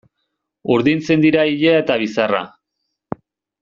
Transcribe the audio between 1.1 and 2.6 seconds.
dira ilea eta bizarra.